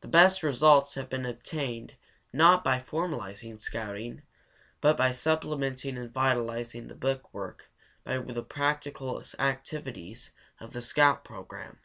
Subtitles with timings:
[0.00, 1.94] The best results have been obtained
[2.32, 4.22] not by formalizing scouting,
[4.80, 7.70] but by supplementing and vitalizing the book work
[8.02, 11.76] by the practical activities of the scout program.